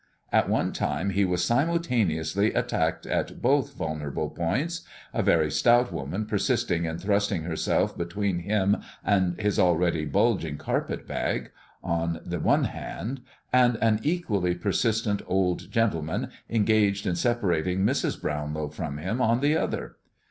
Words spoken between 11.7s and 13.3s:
on the one hand,